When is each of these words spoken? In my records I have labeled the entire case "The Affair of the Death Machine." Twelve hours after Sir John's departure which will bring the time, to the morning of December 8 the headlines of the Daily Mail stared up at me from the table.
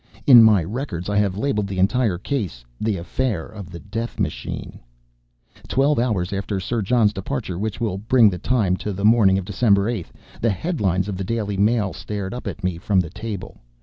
In 0.25 0.41
my 0.41 0.63
records 0.63 1.09
I 1.11 1.17
have 1.17 1.37
labeled 1.37 1.67
the 1.67 1.77
entire 1.77 2.17
case 2.17 2.65
"The 2.79 2.97
Affair 2.97 3.45
of 3.45 3.69
the 3.69 3.77
Death 3.79 4.19
Machine." 4.19 4.79
Twelve 5.67 5.99
hours 5.99 6.33
after 6.33 6.59
Sir 6.59 6.81
John's 6.81 7.13
departure 7.13 7.59
which 7.59 7.79
will 7.79 7.99
bring 7.99 8.31
the 8.31 8.39
time, 8.39 8.75
to 8.77 8.93
the 8.93 9.05
morning 9.05 9.37
of 9.37 9.45
December 9.45 9.87
8 9.89 10.07
the 10.41 10.49
headlines 10.49 11.07
of 11.07 11.17
the 11.17 11.23
Daily 11.23 11.55
Mail 11.55 11.93
stared 11.93 12.33
up 12.33 12.47
at 12.47 12.63
me 12.63 12.79
from 12.79 12.99
the 12.99 13.11
table. 13.11 13.57